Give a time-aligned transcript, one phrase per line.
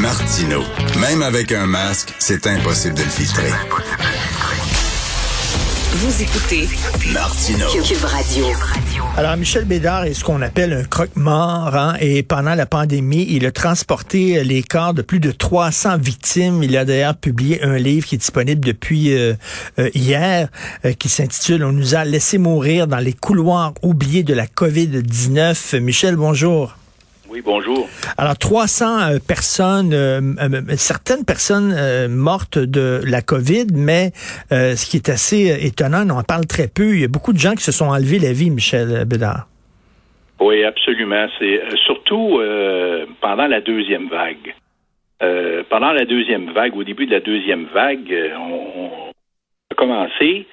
[0.00, 0.62] Martino.
[1.00, 3.50] Même avec un masque, c'est impossible de le filtrer.
[5.90, 6.68] Vous écoutez
[7.12, 7.66] Martino.
[7.82, 8.46] Cube Radio.
[9.16, 11.74] Alors, Michel Bédard est ce qu'on appelle un croque-mort.
[11.74, 16.62] hein, et pendant la pandémie, il a transporté les corps de plus de 300 victimes.
[16.62, 19.34] Il a d'ailleurs publié un livre qui est disponible depuis euh,
[19.80, 20.48] euh, hier,
[20.84, 25.80] euh, qui s'intitule On nous a laissé mourir dans les couloirs oubliés de la COVID-19.
[25.80, 26.77] Michel, bonjour.
[27.38, 27.88] Oui, bonjour.
[28.16, 34.10] Alors, 300 euh, personnes, euh, euh, certaines personnes euh, mortes de la COVID, mais
[34.50, 36.94] ce qui est assez étonnant, on en parle très peu.
[36.94, 39.46] Il y a beaucoup de gens qui se sont enlevés la vie, Michel Bédard.
[40.40, 41.28] Oui, absolument.
[41.38, 42.40] C'est surtout
[43.20, 44.54] pendant la deuxième vague.
[45.68, 49.10] Pendant la deuxième vague, au début de la deuxième vague, on, on
[49.70, 50.46] a commencé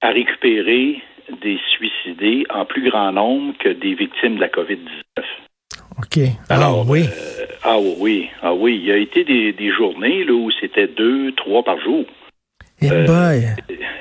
[0.00, 1.02] à récupérer
[1.42, 5.03] des suicidés en plus grand nombre que des victimes de la COVID-19.
[5.98, 6.18] OK.
[6.48, 7.04] Alors, oui.
[7.04, 8.76] euh, ah oui, ah oui.
[8.80, 12.04] Il y a été des, des journées là, où c'était deux, trois par jour.
[12.82, 13.44] Eh euh, boy.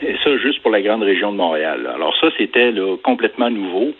[0.01, 1.89] Et ça, juste pour la grande région de Montréal.
[1.93, 3.93] Alors ça, c'était là, complètement nouveau.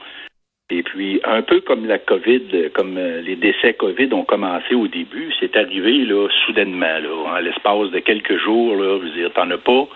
[0.69, 4.87] Et puis, un peu comme la COVID, comme euh, les décès COVID ont commencé au
[4.87, 9.31] début, c'est arrivé là, soudainement, là, en l'espace de quelques jours, là, je veux dire,
[9.33, 9.87] t'en as pas.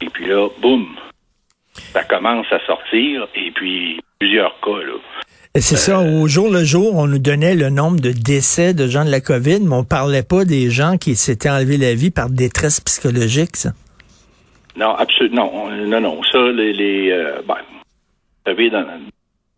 [0.00, 0.96] Et puis là, boum,
[1.74, 3.28] ça commence à sortir.
[3.36, 4.94] Et puis, plusieurs cas, là.
[5.54, 9.04] C'est ça, au jour le jour, on nous donnait le nombre de décès de gens
[9.04, 12.30] de la COVID, mais on parlait pas des gens qui s'étaient enlevés la vie par
[12.30, 13.72] détresse psychologique, ça.
[14.76, 15.52] Non, absolument.
[15.70, 16.22] Non, non, non.
[16.22, 18.86] Ça, les, les euh, ben, vous savez, dans,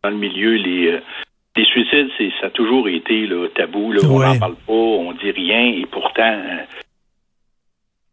[0.02, 1.00] dans le milieu, les, euh,
[1.56, 3.92] les suicides, c'est, ça a toujours été là, tabou.
[3.92, 6.62] Là, On n'en parle pas, on dit rien, et pourtant, euh,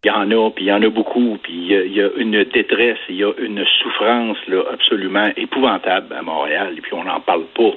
[0.03, 1.93] il y en a, puis il y en a beaucoup, puis il y a- il
[1.93, 6.81] y, a une détresse, il y a une souffrance là, absolument épouvantable à Montréal, et
[6.81, 7.73] puis on n'en parle pas.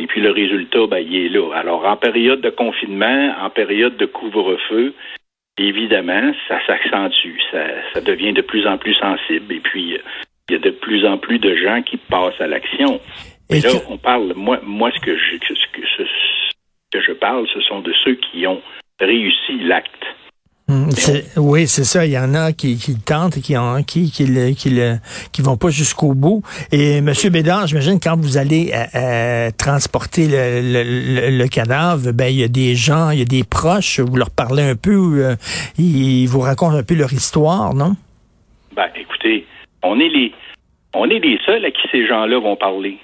[0.00, 1.52] Et puis le résultat, ben, il est là.
[1.54, 4.94] Alors, en période de confinement, en période de couvre-feu,
[5.58, 9.98] évidemment, ça s'accentue, ça, ça devient de plus en plus sensible, et puis
[10.48, 13.00] il y a de plus en plus de gens qui passent à l'action.
[13.50, 16.02] Et là, on parle, moi, moi ce, que je, ce, que, ce
[16.92, 18.62] que je parle, ce sont de ceux qui ont
[19.00, 20.06] réussi l'acte.
[20.90, 22.04] C'est- oui, c'est ça.
[22.04, 24.68] Il y en a qui, qui le tentent et qui, en, qui, qui, le, qui,
[24.70, 24.96] le,
[25.32, 26.42] qui vont pas jusqu'au bout.
[26.72, 30.82] Et Monsieur Bédard, j'imagine quand vous allez euh, euh, transporter le, le,
[31.30, 34.00] le- le cadavre, ben il y a des gens, il y a des proches.
[34.00, 35.36] Vous leur parlez un peu, euh,
[35.78, 37.96] ils vous racontent un peu leur histoire, non?
[38.76, 39.46] Ben, écoutez,
[39.82, 40.32] on est les,
[40.94, 42.98] on est les seuls à qui ces gens-là vont parler.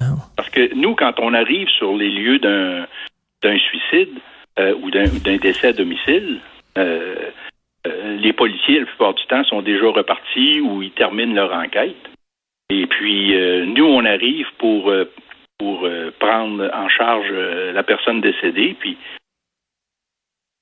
[0.00, 0.14] Ah.
[0.36, 2.86] Parce que nous, quand on arrive sur les lieux d'un,
[3.42, 4.14] d'un suicide
[4.58, 6.38] euh, ou d'un, d'un décès à domicile,
[6.78, 7.30] euh,
[7.86, 11.96] euh, les policiers, la plupart du temps, sont déjà repartis ou ils terminent leur enquête.
[12.70, 14.92] Et puis, euh, nous, on arrive pour,
[15.58, 15.88] pour
[16.18, 18.96] prendre en charge la personne décédée, puis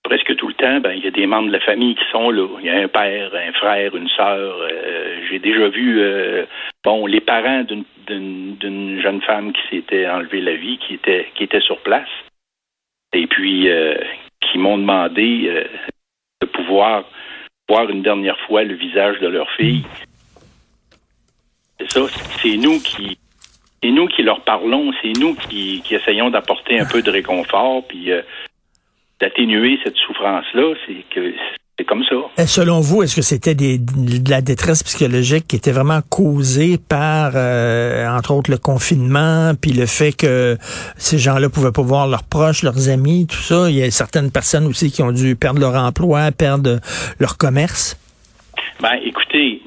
[0.02, 2.30] presque tout le temps, ben, il y a des membres de la famille qui sont
[2.30, 2.46] là.
[2.60, 4.68] Il y a un père, un frère, une sœur.
[5.30, 6.00] J'ai déjà vu,
[6.84, 11.60] bon, les parents d'une- jeune femme qui s'était enlevé la vie, qui était qui était
[11.60, 12.08] sur place,
[13.14, 13.66] et puis
[14.42, 15.66] qui m'ont demandé
[16.44, 17.04] de pouvoir
[17.68, 19.84] voir une dernière fois le visage de leur fille.
[21.80, 22.00] C'est ça,
[22.42, 23.18] c'est nous qui
[23.82, 28.10] c'est nous qui leur parlons, c'est nous qui, essayons d'apporter un peu de réconfort, puis
[28.12, 28.22] euh,
[29.20, 31.34] d'atténuer cette souffrance-là, c'est que
[31.76, 32.16] c'est comme ça.
[32.38, 36.78] Et Selon vous, est-ce que c'était des, de la détresse psychologique qui était vraiment causée
[36.78, 40.56] par, euh, entre autres, le confinement, puis le fait que
[40.96, 43.68] ces gens-là pouvaient pas voir leurs proches, leurs amis, tout ça?
[43.68, 46.78] Il y a certaines personnes aussi qui ont dû perdre leur emploi, perdre
[47.18, 47.98] leur commerce.
[48.80, 49.60] Ben, écoutez,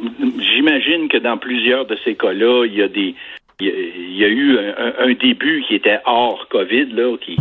[0.55, 3.15] j'imagine que dans plusieurs de ces cas-là, il y a des
[3.59, 4.55] il y a, eu
[4.99, 7.35] un, début qui était hors COVID, là, qui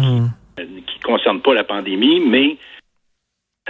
[0.56, 0.80] Hmm.
[0.86, 2.56] qui concerne pas la pandémie, mais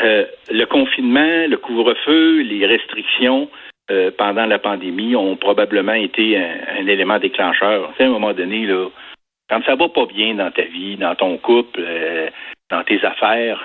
[0.01, 3.49] euh, le confinement, le couvre-feu, les restrictions
[3.91, 7.91] euh, pendant la pandémie ont probablement été un, un élément déclencheur.
[7.93, 8.89] Tu sais, à un moment donné, là,
[9.49, 12.29] quand ça va pas bien dans ta vie, dans ton couple, euh,
[12.71, 13.63] dans tes affaires,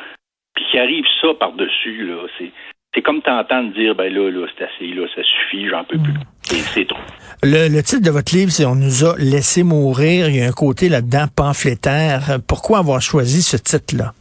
[0.54, 2.52] puis qu'il arrive ça par-dessus, là, c'est
[2.94, 6.14] c'est comme t'entendre dire ben là, là, c'est assez, là, ça suffit, j'en peux plus.
[6.44, 7.00] C'est- C'est trop.
[7.42, 10.28] Le, le titre de votre livre, c'est On nous a laissé mourir.
[10.30, 12.38] Il y a un côté là-dedans pamphlétaire.
[12.48, 14.12] Pourquoi avoir choisi ce titre-là?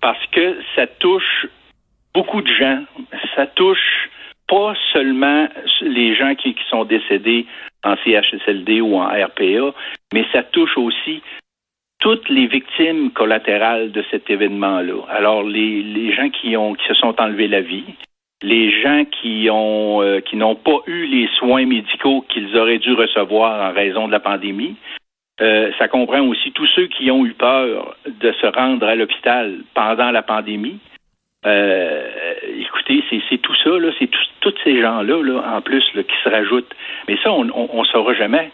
[0.00, 1.46] parce que ça touche
[2.14, 2.84] beaucoup de gens.
[3.34, 4.08] Ça touche
[4.46, 5.48] pas seulement
[5.82, 7.46] les gens qui, sont décédés
[7.82, 9.74] en CHSLD ou en RPA,
[10.12, 11.20] mais ça touche aussi
[12.00, 15.02] toutes les victimes collatérales de cet événement-là.
[15.08, 16.52] Alors, les, gens qui
[16.86, 17.84] se sont enlevés la vie,
[18.42, 22.92] les gens qui ont euh, qui n'ont pas eu les soins médicaux qu'ils auraient dû
[22.92, 24.76] recevoir en raison de la pandémie,
[25.40, 29.58] Euh, ça comprend aussi tous ceux qui ont eu peur de se rendre à l'hôpital
[29.74, 30.78] pendant la pandémie.
[31.46, 32.08] Euh,
[32.58, 36.28] écoutez, c'est tout ça, là, c'est tous ces gens-là, là, en plus, là, qui se
[36.28, 36.74] rajoutent.
[37.06, 38.50] Mais ça, on ne saura jamais.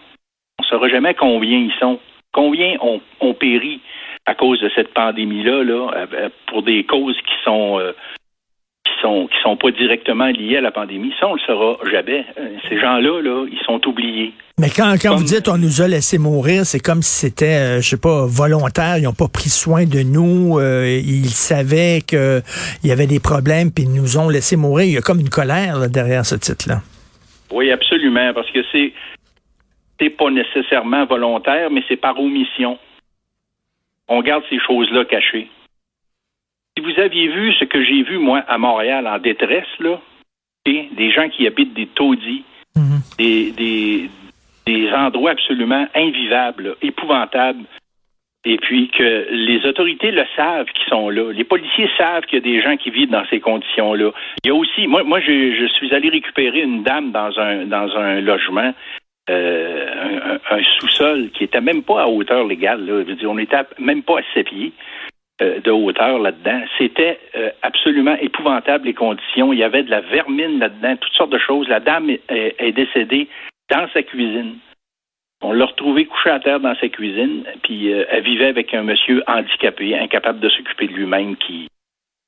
[0.59, 1.99] On ne saura jamais combien ils sont.
[2.33, 3.81] Combien ont, ont péri
[4.27, 7.81] à cause de cette pandémie-là, là, euh, pour des causes qui sont
[9.05, 11.13] sont qui sont pas directement liés à la pandémie.
[11.21, 12.25] Ça, on le saura jamais.
[12.39, 14.33] Euh, ces gens-là, là, ils sont oubliés.
[14.59, 17.81] Mais quand, quand vous dites on nous a laissé mourir, c'est comme si c'était, euh,
[17.81, 18.99] je sais pas, volontaire.
[18.99, 20.59] Ils n'ont pas pris soin de nous.
[20.59, 22.43] Euh, ils savaient qu'il
[22.85, 24.87] y avait des problèmes, puis ils nous ont laissé mourir.
[24.87, 26.81] Il y a comme une colère derrière ce titre-là.
[27.53, 28.93] Oui, absolument, parce que c'est
[30.01, 32.79] c'est pas nécessairement volontaire, mais c'est par omission.
[34.09, 35.49] On garde ces choses-là cachées.
[36.77, 40.01] Si vous aviez vu ce que j'ai vu, moi, à Montréal, en détresse, là,
[40.67, 42.45] des gens qui habitent des taudis,
[42.77, 43.01] mhm.
[43.19, 44.11] des,
[44.67, 47.65] des, endroits absolument invivables, épouvantables,
[48.47, 51.33] et puis que les autorités le savent qui sont là.
[51.33, 54.11] Les policiers savent qu'il y a des gens qui vivent dans ces conditions-là.
[54.45, 57.97] Il y a aussi, moi, moi je, suis allé récupérer une dame dans un dans
[57.97, 58.75] un logement,
[59.31, 62.85] euh, un, sous-sol qui était même pas à hauteur légale.
[62.85, 63.03] Là.
[63.03, 64.73] Je veux dire, on n'était même pas à ses pieds.
[65.45, 66.63] Euh, de hauteur là-dedans.
[66.79, 69.53] C'était euh, absolument épouvantable les conditions.
[69.53, 71.69] Il y avait de la vermine là-dedans, toutes sortes de choses.
[71.69, 73.29] La dame est, décédée
[73.71, 74.57] dans sa cuisine.
[75.43, 78.83] On l'a retrouvée couchée à terre dans sa cuisine, puis euh, elle vivait avec un
[78.83, 81.69] monsieur handicapé, incapable de s'occuper de lui-même, qui,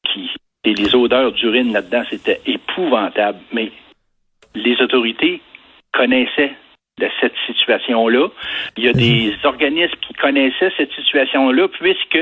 [0.05, 0.31] qui
[0.65, 3.39] et les odeurs d'urine là-dedans, c'était épouvantable.
[3.53, 3.71] Mais
[4.55, 5.41] les autorités
[5.93, 6.55] connaissaient
[6.99, 8.29] de cette situation-là.
[8.77, 12.19] Il y a des organismes qui connaissaient cette situation-là, puisque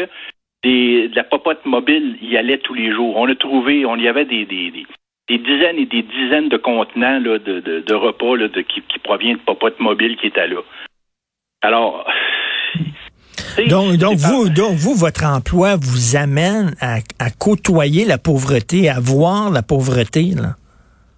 [0.65, 3.17] de la popote mobile y allait tous les jours.
[3.17, 7.39] On a trouvé, on y avait des, des, dizaines et des dizaines de contenants de,
[7.39, 10.61] de, repas de, qui, qui proviennent de popote mobile qui étaient là.
[11.63, 12.07] Alors.
[13.69, 19.51] Donc, donc vous, donc vous, votre emploi vous amène à, côtoyer la pauvreté, à voir
[19.53, 20.57] la pauvreté, là?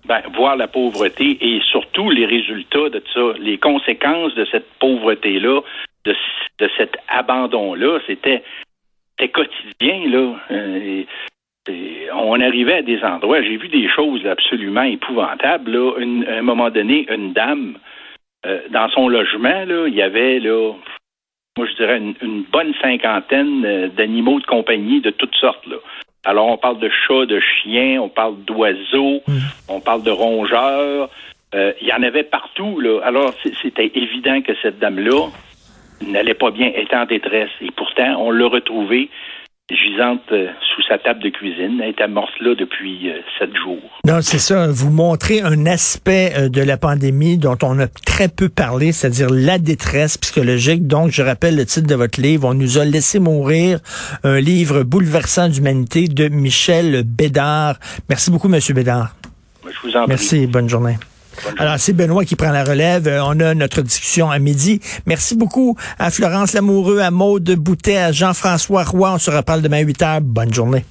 [0.06, 5.62] Ben, voir la pauvreté et surtout les résultats de ça, les conséquences de cette pauvreté-là,
[6.04, 6.14] de,
[6.58, 8.42] de cet abandon-là, c'était
[9.18, 10.36] c'était quotidien, là.
[10.50, 11.04] Euh,
[12.14, 15.70] on arrivait à des endroits, j'ai vu des choses absolument épouvantables.
[15.70, 15.92] Là.
[16.28, 17.78] à un moment donné, une dame,
[18.46, 20.72] euh, dans son logement, là, il y avait, là,
[21.56, 25.66] moi je dirais, une, bonne cinquantaine euh, d'animaux de compagnie de toutes sortes.
[25.66, 25.76] Là.
[26.24, 29.38] Alors, on parle de chats, de chiens, on parle d'oiseaux, mm.
[29.68, 31.08] on parle de rongeurs.
[31.52, 32.80] il y en avait partout.
[32.80, 33.00] Là.
[33.04, 35.30] Alors, c'était évident que cette dame-là,
[36.00, 37.50] n'allait pas bien, était en détresse.
[37.60, 39.10] Et pourtant, on l'a retrouvée
[39.74, 41.80] gisante euh, sous sa table de cuisine.
[41.82, 43.82] Elle était morte là depuis euh, sept jours.
[44.04, 44.68] Non, c'est ça.
[44.68, 49.28] Vous montrez un aspect euh, de la pandémie dont on a très peu parlé, c'est-à-dire
[49.30, 50.86] la détresse psychologique.
[50.86, 53.80] Donc, je rappelle le titre de votre livre, On nous a laissé mourir,
[54.22, 57.76] un livre bouleversant d'humanité de Michel Bédard.
[58.08, 59.16] Merci beaucoup, Monsieur Bédard.
[59.64, 60.08] Je vous en prie.
[60.08, 60.94] Merci, bonne journée.
[61.58, 63.06] Alors, c'est Benoît qui prend la relève.
[63.08, 64.80] Euh, on a notre discussion à midi.
[65.06, 69.12] Merci beaucoup à Florence Lamoureux, à Maude Boutet, à Jean-François Roy.
[69.14, 70.20] On se reparle demain à 8 heures.
[70.20, 70.84] Bonne journée.